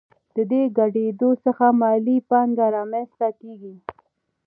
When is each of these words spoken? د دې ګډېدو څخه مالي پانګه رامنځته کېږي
د 0.35 0.37
دې 0.51 0.61
ګډېدو 0.77 1.29
څخه 1.45 1.65
مالي 1.81 2.17
پانګه 2.29 2.65
رامنځته 2.75 3.27
کېږي 3.39 3.75